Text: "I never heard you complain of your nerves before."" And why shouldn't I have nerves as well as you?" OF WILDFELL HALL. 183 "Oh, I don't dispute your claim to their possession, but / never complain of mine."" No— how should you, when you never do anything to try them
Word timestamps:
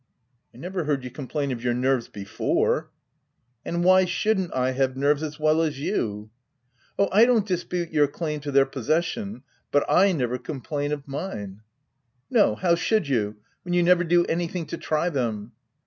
"I 0.55 0.57
never 0.57 0.85
heard 0.85 1.03
you 1.03 1.11
complain 1.11 1.51
of 1.51 1.63
your 1.63 1.75
nerves 1.75 2.07
before."" 2.07 2.89
And 3.63 3.83
why 3.83 4.05
shouldn't 4.05 4.51
I 4.51 4.71
have 4.71 4.97
nerves 4.97 5.21
as 5.21 5.39
well 5.39 5.61
as 5.61 5.79
you?" 5.79 6.31
OF 6.97 7.09
WILDFELL 7.11 7.13
HALL. 7.13 7.19
183 7.19 7.19
"Oh, 7.19 7.21
I 7.21 7.25
don't 7.27 7.47
dispute 7.47 7.93
your 7.95 8.07
claim 8.07 8.39
to 8.39 8.51
their 8.51 8.65
possession, 8.65 9.43
but 9.71 9.87
/ 10.07 10.13
never 10.15 10.39
complain 10.39 10.91
of 10.91 11.07
mine."" 11.07 11.61
No— 12.31 12.55
how 12.55 12.73
should 12.73 13.09
you, 13.09 13.35
when 13.61 13.75
you 13.75 13.83
never 13.83 14.03
do 14.03 14.25
anything 14.25 14.65
to 14.65 14.77
try 14.79 15.09
them 15.11 15.51